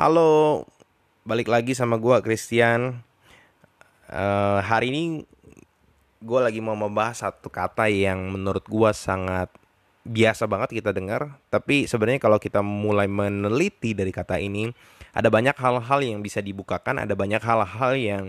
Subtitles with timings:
[0.00, 0.64] Halo,
[1.28, 3.04] balik lagi sama gue Christian.
[4.08, 5.28] Uh, hari ini
[6.24, 9.52] gue lagi mau membahas satu kata yang menurut gue sangat
[10.08, 11.36] biasa banget kita dengar.
[11.52, 14.72] Tapi sebenarnya kalau kita mulai meneliti dari kata ini,
[15.12, 18.24] ada banyak hal-hal yang bisa dibukakan, ada banyak hal-hal yang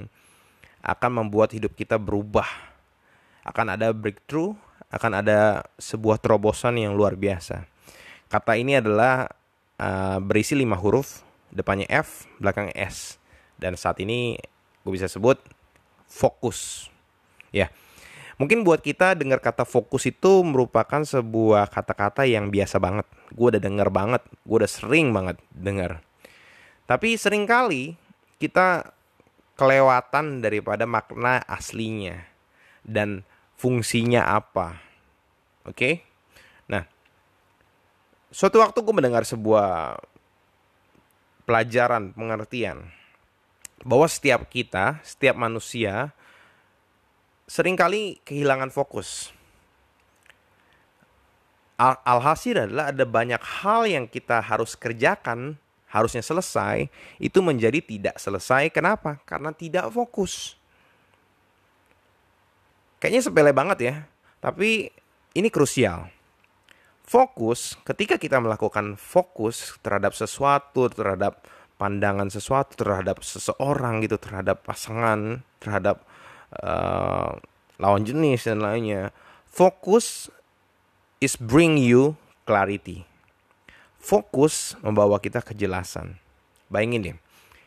[0.83, 2.51] akan membuat hidup kita berubah.
[3.47, 4.59] Akan ada breakthrough,
[4.91, 7.63] akan ada sebuah terobosan yang luar biasa.
[8.27, 9.31] Kata ini adalah
[9.79, 13.21] uh, berisi lima huruf depannya F, belakangnya S.
[13.59, 14.39] Dan saat ini
[14.81, 15.37] gue bisa sebut
[16.09, 16.89] fokus.
[17.53, 17.69] Ya.
[18.41, 23.05] Mungkin buat kita dengar kata fokus itu merupakan sebuah kata-kata yang biasa banget.
[23.37, 26.01] Gue udah denger banget, gue udah sering banget denger.
[26.89, 27.93] Tapi sering kali
[28.41, 28.97] kita
[29.53, 32.25] kelewatan daripada makna aslinya
[32.81, 33.21] dan
[33.61, 34.81] fungsinya apa.
[35.69, 35.77] Oke?
[35.77, 35.93] Okay?
[36.65, 36.89] Nah,
[38.33, 40.01] suatu waktu gue mendengar sebuah
[41.51, 42.87] pelajaran, pengertian
[43.83, 46.15] bahwa setiap kita, setiap manusia
[47.43, 49.35] sering kali kehilangan fokus.
[51.75, 55.59] Al alhasil adalah ada banyak hal yang kita harus kerjakan,
[55.91, 56.87] harusnya selesai,
[57.19, 58.71] itu menjadi tidak selesai.
[58.71, 59.19] Kenapa?
[59.27, 60.55] Karena tidak fokus.
[63.03, 63.95] Kayaknya sepele banget ya,
[64.39, 64.87] tapi
[65.35, 66.07] ini krusial
[67.11, 71.43] fokus ketika kita melakukan fokus terhadap sesuatu terhadap
[71.75, 76.07] pandangan sesuatu terhadap seseorang gitu terhadap pasangan terhadap
[76.63, 77.35] uh,
[77.83, 79.11] lawan jenis dan lainnya
[79.43, 80.31] fokus
[81.19, 82.15] is bring you
[82.47, 83.03] clarity.
[84.01, 86.15] Fokus membawa kita kejelasan.
[86.71, 87.17] Bayangin deh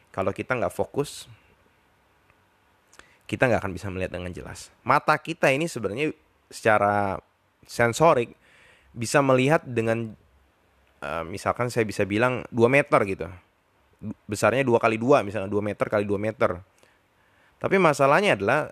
[0.09, 1.28] kalau kita nggak fokus
[3.28, 4.72] kita nggak akan bisa melihat dengan jelas.
[4.81, 6.17] Mata kita ini sebenarnya
[6.48, 7.20] secara
[7.69, 8.33] sensorik
[8.95, 10.14] bisa melihat dengan
[11.03, 13.27] uh, misalkan saya bisa bilang 2 meter gitu.
[14.28, 16.61] Besarnya dua kali dua misalnya 2 meter kali 2 meter.
[17.59, 18.70] Tapi masalahnya adalah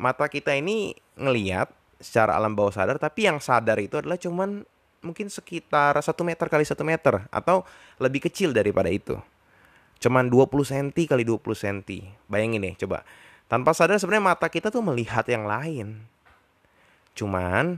[0.00, 1.68] mata kita ini ngelihat
[2.00, 4.64] secara alam bawah sadar tapi yang sadar itu adalah cuman
[5.04, 7.64] mungkin sekitar satu meter kali satu meter atau
[8.00, 9.20] lebih kecil daripada itu.
[10.00, 11.78] Cuman 20 cm kali 20 cm.
[12.24, 13.04] Bayangin nih coba.
[13.52, 16.08] Tanpa sadar sebenarnya mata kita tuh melihat yang lain.
[17.12, 17.76] Cuman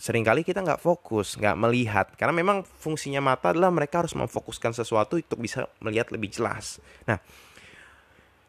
[0.00, 2.06] sering kali kita nggak fokus, nggak melihat.
[2.16, 6.80] Karena memang fungsinya mata adalah mereka harus memfokuskan sesuatu untuk bisa melihat lebih jelas.
[7.04, 7.20] Nah,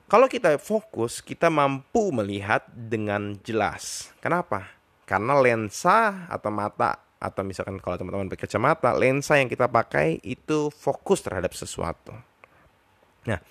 [0.07, 4.16] kalau kita fokus, kita mampu melihat dengan jelas.
[4.23, 4.72] Kenapa?
[5.03, 10.72] Karena lensa atau mata atau misalkan kalau teman-teman pakai kacamata, lensa yang kita pakai itu
[10.72, 12.16] fokus terhadap sesuatu.
[13.28, 13.44] Nah,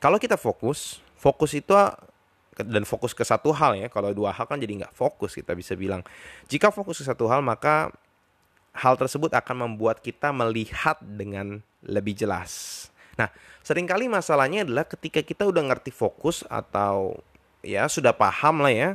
[0.00, 1.76] kalau kita fokus, fokus itu
[2.64, 3.86] dan fokus ke satu hal ya.
[3.90, 6.02] Kalau dua hal kan jadi nggak fokus kita bisa bilang.
[6.50, 7.92] Jika fokus ke satu hal maka
[8.74, 12.86] hal tersebut akan membuat kita melihat dengan lebih jelas.
[13.18, 13.30] Nah,
[13.66, 17.18] sering kali masalahnya adalah ketika kita udah ngerti fokus atau
[17.66, 18.90] ya sudah paham lah ya,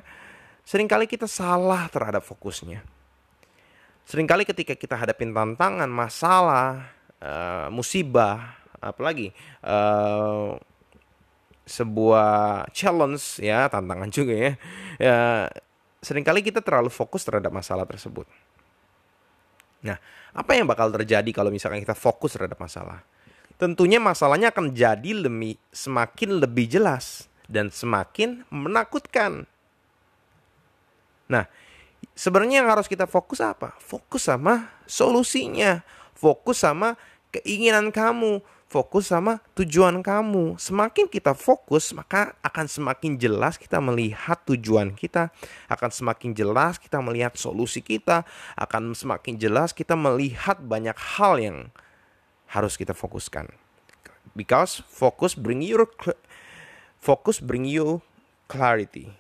[0.64, 2.80] sering kali kita salah terhadap fokusnya.
[4.04, 6.92] Seringkali ketika kita hadapin tantangan, masalah,
[7.24, 9.32] uh, musibah, apalagi
[9.64, 10.60] uh,
[11.64, 14.52] sebuah challenge ya tantangan juga ya.
[15.00, 15.18] Ya
[16.04, 18.28] sering kali kita terlalu fokus terhadap masalah tersebut.
[19.84, 20.00] Nah
[20.36, 23.04] apa yang bakal terjadi kalau misalkan kita fokus terhadap masalah?
[23.56, 29.48] Tentunya masalahnya akan jadi lebih semakin lebih jelas dan semakin menakutkan.
[31.32, 31.48] Nah
[32.18, 33.78] sebenarnya yang harus kita fokus apa?
[33.80, 35.86] Fokus sama solusinya.
[36.14, 36.96] Fokus sama
[37.34, 40.58] keinginan kamu fokus sama tujuan kamu.
[40.58, 45.30] Semakin kita fokus, maka akan semakin jelas kita melihat tujuan kita,
[45.70, 48.26] akan semakin jelas kita melihat solusi kita,
[48.58, 51.58] akan semakin jelas kita melihat banyak hal yang
[52.50, 53.54] harus kita fokuskan.
[54.34, 55.86] Because focus bring you
[56.98, 58.02] focus bring you
[58.50, 59.14] clarity.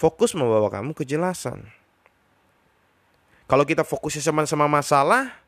[0.00, 1.68] Fokus membawa kamu kejelasan.
[3.46, 5.45] Kalau kita fokusnya sama-sama masalah,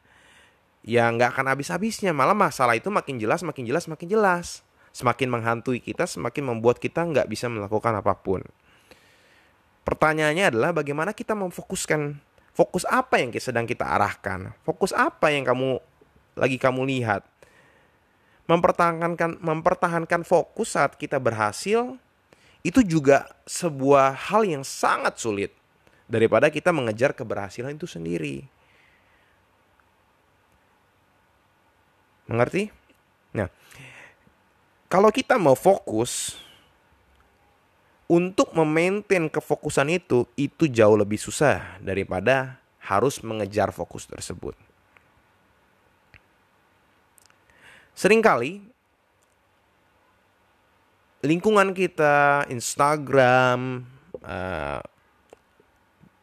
[0.82, 2.14] ya nggak akan habis-habisnya.
[2.14, 4.66] Malah masalah itu makin jelas, makin jelas, makin jelas.
[4.92, 8.42] Semakin menghantui kita, semakin membuat kita nggak bisa melakukan apa pun.
[9.86, 12.18] Pertanyaannya adalah bagaimana kita memfokuskan
[12.52, 15.78] fokus apa yang sedang kita arahkan, fokus apa yang kamu
[16.34, 17.22] lagi kamu lihat.
[18.48, 21.96] Mempertahankan mempertahankan fokus saat kita berhasil
[22.66, 25.52] itu juga sebuah hal yang sangat sulit
[26.10, 28.48] daripada kita mengejar keberhasilan itu sendiri.
[32.28, 32.68] Mengerti?
[33.32, 33.48] Nah,
[34.92, 36.36] kalau kita mau fokus
[38.08, 44.56] untuk memaintain kefokusan itu itu jauh lebih susah daripada harus mengejar fokus tersebut.
[47.92, 48.64] Seringkali
[51.20, 53.84] lingkungan kita, Instagram,
[54.24, 54.80] uh,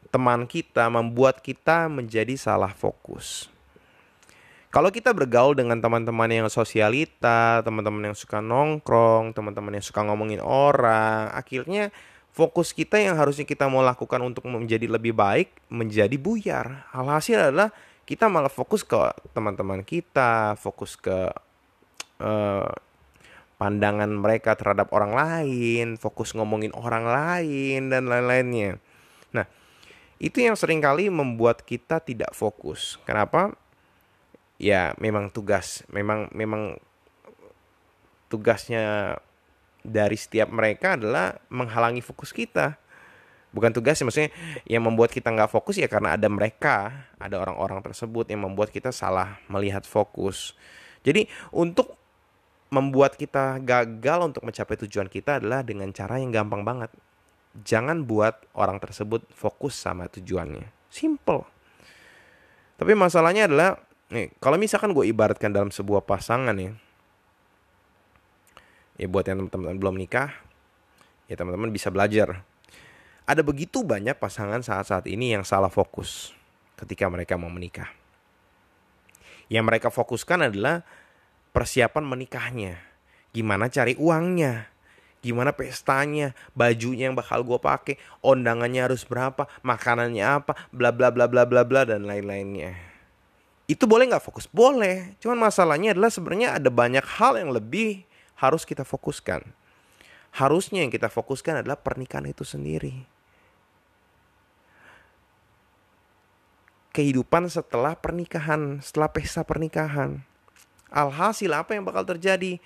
[0.09, 3.51] teman kita membuat kita menjadi salah fokus.
[4.75, 10.43] Kalau kita bergaul dengan teman-teman yang sosialita, teman-teman yang suka nongkrong, teman-teman yang suka ngomongin
[10.43, 11.95] orang, akhirnya
[12.35, 16.91] fokus kita yang harusnya kita mau lakukan untuk menjadi lebih baik menjadi buyar.
[16.91, 17.71] Alhasil adalah
[18.03, 18.99] kita malah fokus ke
[19.31, 21.31] teman-teman kita, fokus ke
[22.19, 22.67] uh,
[23.55, 28.75] pandangan mereka terhadap orang lain, fokus ngomongin orang lain dan lain-lainnya.
[29.31, 29.47] Nah,
[30.19, 32.99] itu yang sering kali membuat kita tidak fokus.
[33.07, 33.55] Kenapa?
[34.55, 36.79] Ya, memang tugas, memang memang
[38.31, 39.15] tugasnya
[39.83, 42.79] dari setiap mereka adalah menghalangi fokus kita.
[43.55, 44.35] Bukan tugas maksudnya
[44.67, 48.91] yang membuat kita nggak fokus ya karena ada mereka, ada orang-orang tersebut yang membuat kita
[48.91, 50.55] salah melihat fokus.
[51.07, 51.95] Jadi untuk
[52.67, 56.91] membuat kita gagal untuk mencapai tujuan kita adalah dengan cara yang gampang banget
[57.63, 60.67] jangan buat orang tersebut fokus sama tujuannya.
[60.91, 61.47] Simple.
[62.75, 63.79] Tapi masalahnya adalah,
[64.13, 66.73] nih, kalau misalkan gue ibaratkan dalam sebuah pasangan ya,
[68.95, 70.31] ya buat yang teman-teman belum nikah,
[71.25, 72.43] ya teman-teman bisa belajar.
[73.25, 76.29] Ada begitu banyak pasangan saat-saat ini yang salah fokus
[76.77, 77.89] ketika mereka mau menikah.
[79.49, 80.85] Yang mereka fokuskan adalah
[81.53, 82.77] persiapan menikahnya.
[83.33, 84.69] Gimana cari uangnya,
[85.25, 91.25] gimana pestanya, bajunya yang bakal gue pakai, undangannya harus berapa, makanannya apa, bla bla bla
[91.25, 92.94] bla bla bla dan lain-lainnya.
[93.65, 94.45] Itu boleh nggak fokus?
[94.45, 95.17] Boleh.
[95.17, 98.05] Cuman masalahnya adalah sebenarnya ada banyak hal yang lebih
[98.37, 99.41] harus kita fokuskan.
[100.35, 103.07] Harusnya yang kita fokuskan adalah pernikahan itu sendiri.
[106.93, 110.23] Kehidupan setelah pernikahan, setelah pesta pernikahan.
[110.93, 112.61] Alhasil apa yang bakal terjadi?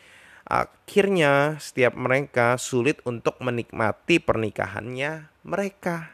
[0.50, 6.14] Akhirnya setiap mereka sulit untuk menikmati pernikahannya mereka.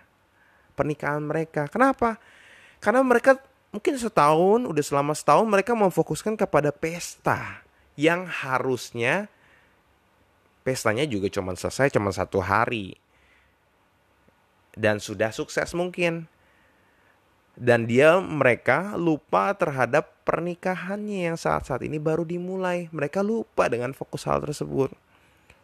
[0.75, 1.71] Pernikahan mereka.
[1.71, 2.19] Kenapa?
[2.83, 3.39] Karena mereka
[3.75, 7.59] mungkin setahun, udah selama setahun mereka memfokuskan kepada pesta.
[7.99, 9.27] Yang harusnya
[10.63, 12.95] pestanya juga cuma selesai cuma satu hari.
[14.71, 16.31] Dan sudah sukses mungkin
[17.55, 22.91] dan dia mereka lupa terhadap pernikahannya yang saat-saat ini baru dimulai.
[22.91, 24.91] Mereka lupa dengan fokus hal tersebut.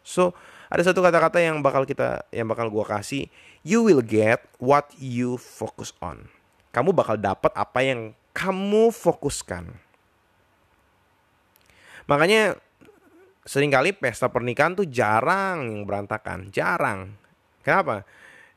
[0.03, 0.31] So,
[0.71, 3.27] ada satu kata-kata yang bakal kita yang bakal gua kasih,
[3.67, 6.31] you will get what you focus on.
[6.71, 9.67] Kamu bakal dapat apa yang kamu fokuskan.
[12.07, 12.55] Makanya
[13.43, 17.15] sering kali pesta pernikahan tuh jarang yang berantakan, jarang.
[17.61, 18.07] Kenapa?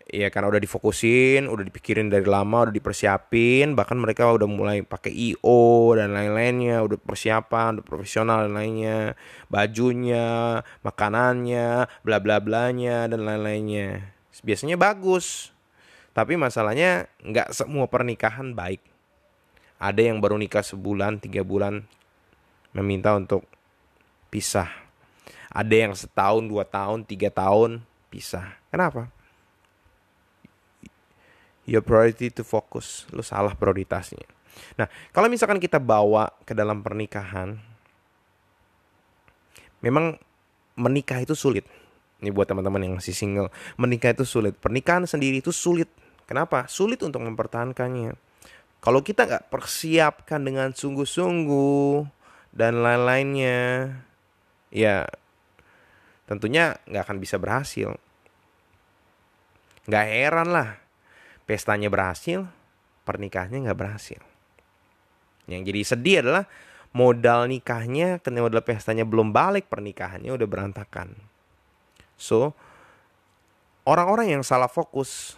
[0.08, 5.12] ya karena udah difokusin, udah dipikirin dari lama, udah dipersiapin, bahkan mereka udah mulai pakai
[5.12, 9.16] IO dan lain-lainnya, udah persiapan, udah profesional dan lainnya,
[9.48, 14.12] bajunya, makanannya, bla bla blanya dan lain-lainnya.
[14.44, 15.53] Biasanya bagus,
[16.14, 18.80] tapi masalahnya nggak semua pernikahan baik.
[19.76, 21.84] Ada yang baru nikah sebulan, tiga bulan,
[22.72, 23.44] meminta untuk
[24.32, 24.70] pisah.
[25.50, 28.56] Ada yang setahun, dua tahun, tiga tahun pisah.
[28.70, 29.10] Kenapa?
[31.64, 33.08] your priority to focus.
[33.10, 34.24] Lu salah prioritasnya.
[34.78, 37.58] Nah, kalau misalkan kita bawa ke dalam pernikahan,
[39.82, 40.16] memang
[40.78, 41.66] menikah itu sulit.
[42.22, 44.54] Ini buat teman-teman yang masih single, menikah itu sulit.
[44.56, 45.90] Pernikahan sendiri itu sulit.
[46.24, 46.64] Kenapa?
[46.66, 48.16] Sulit untuk mempertahankannya.
[48.84, 52.04] Kalau kita nggak persiapkan dengan sungguh-sungguh
[52.52, 53.96] dan lain-lainnya,
[54.68, 55.08] ya
[56.28, 57.96] tentunya nggak akan bisa berhasil.
[59.88, 60.68] Nggak heran lah
[61.48, 62.44] pestanya berhasil,
[63.08, 64.20] pernikahannya nggak berhasil.
[65.44, 66.44] Yang jadi sedih adalah
[66.96, 71.12] modal nikahnya, karena modal pestanya belum balik, pernikahannya udah berantakan.
[72.16, 72.56] So,
[73.84, 75.36] orang-orang yang salah fokus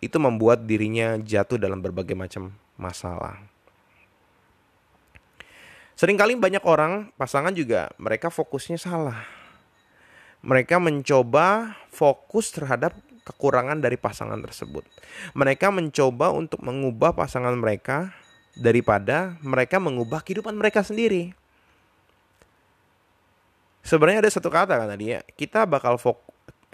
[0.00, 3.40] itu membuat dirinya jatuh dalam berbagai macam masalah.
[5.96, 9.24] Seringkali banyak orang, pasangan juga mereka fokusnya salah.
[10.44, 12.92] Mereka mencoba fokus terhadap
[13.24, 14.84] kekurangan dari pasangan tersebut.
[15.32, 18.12] Mereka mencoba untuk mengubah pasangan mereka
[18.54, 21.32] daripada mereka mengubah kehidupan mereka sendiri.
[23.80, 26.20] Sebenarnya ada satu kata kan tadi ya, kita bakal fok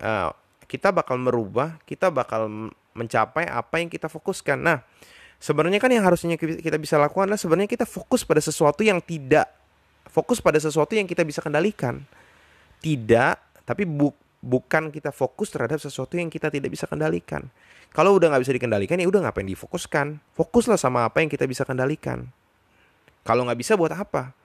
[0.02, 0.34] uh,
[0.66, 4.58] kita bakal merubah, kita bakal mencapai apa yang kita fokuskan.
[4.60, 4.84] Nah,
[5.40, 9.62] sebenarnya kan yang harusnya kita bisa lakukan adalah sebenarnya kita fokus pada sesuatu yang tidak
[10.12, 12.04] fokus pada sesuatu yang kita bisa kendalikan.
[12.84, 14.12] Tidak, tapi bu,
[14.44, 17.48] bukan kita fokus terhadap sesuatu yang kita tidak bisa kendalikan.
[17.96, 20.20] Kalau udah nggak bisa dikendalikan ya udah ngapain difokuskan.
[20.36, 22.28] Fokuslah sama apa yang kita bisa kendalikan.
[23.24, 24.36] Kalau nggak bisa buat apa?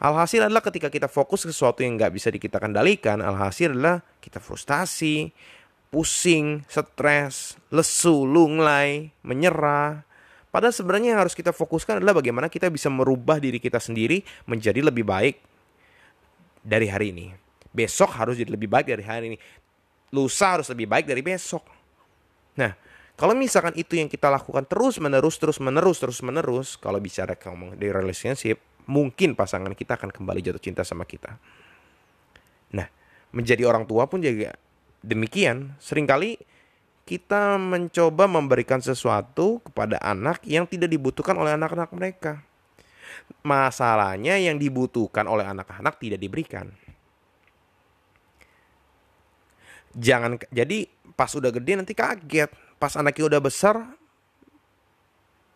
[0.00, 4.36] Alhasil adalah ketika kita fokus ke sesuatu yang nggak bisa kita kendalikan, alhasil adalah kita
[4.36, 5.32] frustasi,
[5.94, 10.02] pusing, stres, lesu, lunglai, menyerah.
[10.50, 14.82] Padahal sebenarnya yang harus kita fokuskan adalah bagaimana kita bisa merubah diri kita sendiri menjadi
[14.82, 15.38] lebih baik
[16.66, 17.30] dari hari ini.
[17.70, 19.38] Besok harus jadi lebih baik dari hari ini.
[20.10, 21.62] Lusa harus lebih baik dari besok.
[22.58, 22.74] Nah,
[23.14, 27.78] kalau misalkan itu yang kita lakukan terus menerus terus menerus terus menerus, kalau bicara ngomong
[27.78, 28.58] di relationship,
[28.90, 31.38] mungkin pasangan kita akan kembali jatuh cinta sama kita.
[32.74, 32.86] Nah,
[33.30, 34.54] menjadi orang tua pun juga
[35.04, 35.76] demikian.
[35.78, 36.40] Seringkali
[37.04, 42.40] kita mencoba memberikan sesuatu kepada anak yang tidak dibutuhkan oleh anak-anak mereka.
[43.44, 46.72] Masalahnya yang dibutuhkan oleh anak-anak tidak diberikan.
[49.94, 52.50] Jangan jadi pas udah gede nanti kaget.
[52.80, 53.76] Pas anaknya udah besar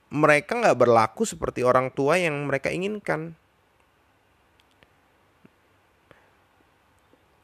[0.08, 3.36] mereka nggak berlaku seperti orang tua yang mereka inginkan.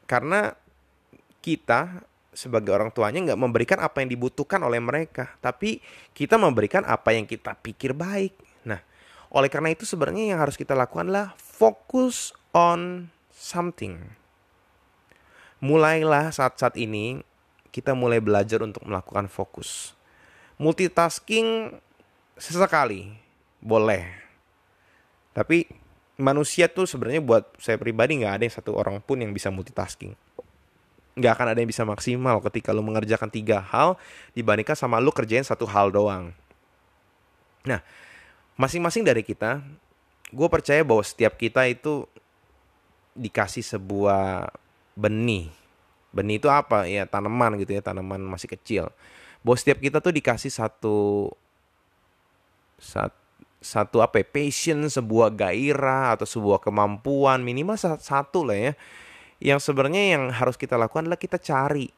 [0.05, 0.53] Karena
[1.45, 2.01] kita
[2.33, 5.77] sebagai orang tuanya nggak memberikan apa yang dibutuhkan oleh mereka, tapi
[6.17, 8.33] kita memberikan apa yang kita pikir baik.
[8.65, 8.81] Nah,
[9.29, 14.01] oleh karena itu sebenarnya yang harus kita lakukan adalah fokus on something.
[15.61, 17.21] Mulailah saat-saat ini
[17.69, 19.93] kita mulai belajar untuk melakukan fokus.
[20.57, 21.77] Multitasking
[22.35, 23.15] sesekali
[23.63, 24.25] boleh
[25.35, 25.67] tapi
[26.15, 30.15] manusia tuh sebenarnya buat saya pribadi nggak ada yang satu orang pun yang bisa multitasking
[31.15, 33.95] nggak akan ada yang bisa maksimal ketika lo mengerjakan tiga hal
[34.35, 36.35] dibandingkan sama lo kerjain satu hal doang.
[37.63, 37.79] Nah
[38.59, 39.63] masing-masing dari kita
[40.35, 42.03] gue percaya bahwa setiap kita itu
[43.15, 44.51] dikasih sebuah
[44.99, 45.47] benih.
[46.11, 46.83] Benih itu apa?
[46.87, 48.91] Ya tanaman gitu ya tanaman masih kecil.
[49.39, 51.31] Bahwa setiap kita tuh dikasih satu
[53.63, 58.73] satu apa ya, passion, sebuah gairah atau sebuah kemampuan minimal satu lah ya.
[59.39, 61.91] Yang sebenarnya yang harus kita lakukan adalah kita cari.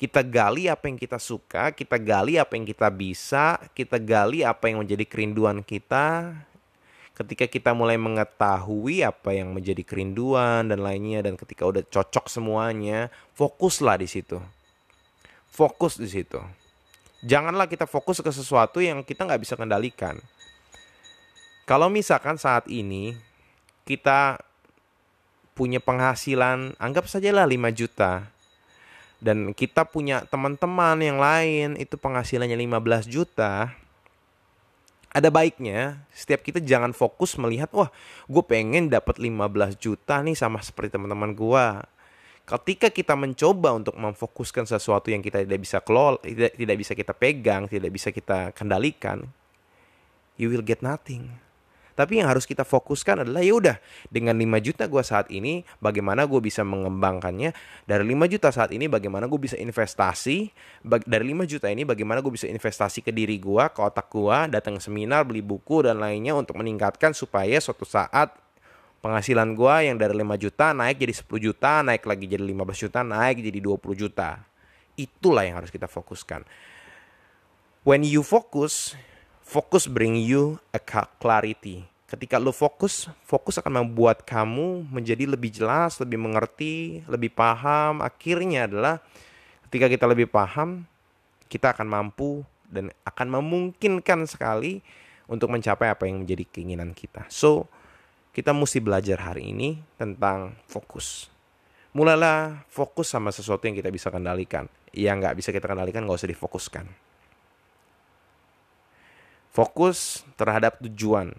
[0.00, 4.72] Kita gali apa yang kita suka, kita gali apa yang kita bisa, kita gali apa
[4.72, 6.32] yang menjadi kerinduan kita.
[7.12, 13.12] Ketika kita mulai mengetahui apa yang menjadi kerinduan dan lainnya dan ketika udah cocok semuanya,
[13.36, 14.40] fokuslah di situ.
[15.52, 16.40] Fokus di situ.
[17.20, 20.16] Janganlah kita fokus ke sesuatu yang kita nggak bisa kendalikan.
[21.68, 23.12] Kalau misalkan saat ini
[23.84, 24.40] kita
[25.60, 28.24] punya penghasilan, anggap sajalah 5 juta.
[29.20, 33.68] Dan kita punya teman-teman yang lain itu penghasilannya 15 juta.
[35.12, 37.92] Ada baiknya setiap kita jangan fokus melihat, wah
[38.24, 41.66] gue pengen dapat 15 juta nih sama seperti teman-teman gue
[42.50, 47.12] ketika kita mencoba untuk memfokuskan sesuatu yang kita tidak bisa kelola, tidak, tidak bisa kita
[47.14, 49.22] pegang, tidak bisa kita kendalikan,
[50.34, 51.30] you will get nothing.
[52.00, 53.76] Tapi yang harus kita fokuskan adalah ya udah
[54.08, 57.52] dengan 5 juta gue saat ini bagaimana gue bisa mengembangkannya
[57.84, 60.48] dari 5 juta saat ini bagaimana gue bisa investasi
[61.04, 64.80] dari 5 juta ini bagaimana gue bisa investasi ke diri gue ke otak gue datang
[64.80, 68.32] seminar beli buku dan lainnya untuk meningkatkan supaya suatu saat
[69.04, 73.00] penghasilan gue yang dari 5 juta naik jadi 10 juta, naik lagi jadi 15 juta,
[73.04, 74.40] naik jadi 20 juta.
[74.96, 76.44] Itulah yang harus kita fokuskan.
[77.84, 78.94] When you focus,
[79.40, 80.80] focus bring you a
[81.18, 81.89] clarity.
[82.10, 88.02] Ketika lo fokus, fokus akan membuat kamu menjadi lebih jelas, lebih mengerti, lebih paham.
[88.02, 88.98] Akhirnya adalah
[89.70, 90.82] ketika kita lebih paham,
[91.46, 94.82] kita akan mampu dan akan memungkinkan sekali
[95.30, 97.30] untuk mencapai apa yang menjadi keinginan kita.
[97.30, 97.70] So,
[98.34, 101.30] kita mesti belajar hari ini tentang fokus.
[101.94, 104.66] Mulailah fokus sama sesuatu yang kita bisa kendalikan.
[104.90, 106.86] Yang nggak bisa kita kendalikan nggak usah difokuskan.
[109.54, 111.34] Fokus terhadap tujuan.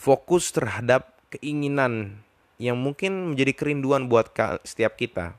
[0.00, 2.24] Fokus terhadap keinginan
[2.56, 4.32] yang mungkin menjadi kerinduan buat
[4.64, 5.36] setiap kita.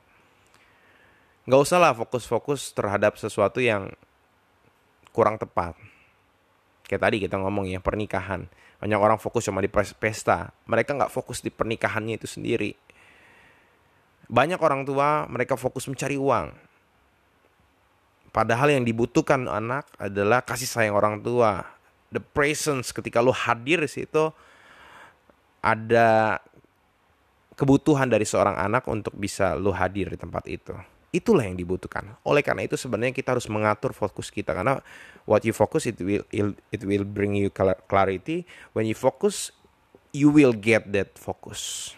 [1.50, 3.90] Nggak usahlah fokus-fokus terhadap sesuatu yang
[5.10, 5.74] kurang tepat.
[6.86, 8.46] Kayak tadi kita ngomong ya pernikahan
[8.82, 10.50] banyak orang fokus cuma di pesta.
[10.66, 12.74] Mereka nggak fokus di pernikahannya itu sendiri.
[14.26, 16.50] Banyak orang tua mereka fokus mencari uang.
[18.34, 21.62] Padahal yang dibutuhkan anak adalah kasih sayang orang tua.
[22.10, 24.34] The presence ketika lo hadir di situ
[25.62, 26.42] ada
[27.54, 30.74] kebutuhan dari seorang anak untuk bisa lo hadir di tempat itu.
[31.12, 32.18] Itulah yang dibutuhkan.
[32.26, 34.80] Oleh karena itu sebenarnya kita harus mengatur fokus kita karena
[35.28, 36.26] what you focus it will
[36.72, 37.52] it will bring you
[37.86, 38.48] clarity.
[38.74, 39.54] When you focus
[40.10, 41.92] you will get that focus.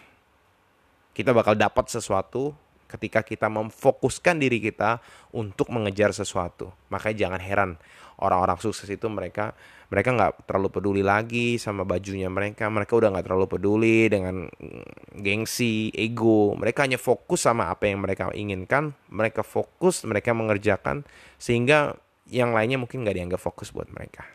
[1.15, 2.51] Kita bakal dapat sesuatu
[2.91, 4.99] ketika kita memfokuskan diri kita
[5.31, 6.75] untuk mengejar sesuatu.
[6.91, 7.71] Makanya jangan heran
[8.19, 9.55] orang-orang sukses itu mereka
[9.85, 12.65] mereka nggak terlalu peduli lagi sama bajunya mereka.
[12.67, 16.57] Mereka udah nggak terlalu peduli dengan mm, gengsi ego.
[16.57, 18.97] Mereka hanya fokus sama apa yang mereka inginkan.
[19.13, 21.05] Mereka fokus mereka mengerjakan
[21.37, 21.93] sehingga
[22.25, 24.25] yang lainnya mungkin nggak dianggap fokus buat mereka.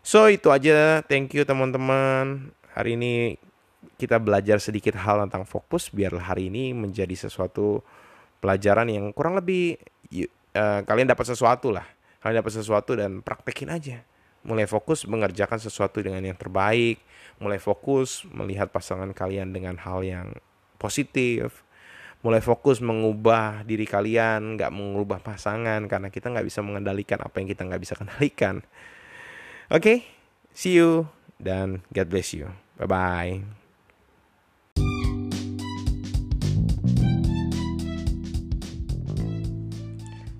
[0.00, 1.04] So itu aja.
[1.04, 2.48] Thank you teman-teman.
[2.72, 3.36] Hari ini
[4.00, 7.84] kita belajar sedikit hal tentang fokus biar hari ini menjadi sesuatu
[8.38, 9.76] pelajaran yang kurang lebih
[10.54, 14.02] uh, kalian dapat sesuatu lah kalian dapat sesuatu dan praktekin aja
[14.46, 17.02] mulai fokus mengerjakan sesuatu dengan yang terbaik,
[17.42, 20.32] mulai fokus melihat pasangan kalian dengan hal yang
[20.78, 21.66] positif,
[22.22, 27.48] mulai fokus mengubah diri kalian, nggak mengubah pasangan karena kita nggak bisa mengendalikan apa yang
[27.50, 28.62] kita nggak bisa kendalikan.
[29.68, 29.98] Oke, okay,
[30.54, 32.48] see you dan God bless you.
[32.78, 33.34] Bye bye.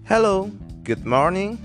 [0.09, 0.49] Hello,
[0.89, 1.61] good morning,